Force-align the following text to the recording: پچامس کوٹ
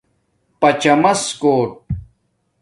پچامس 0.61 1.21
کوٹ 1.41 1.71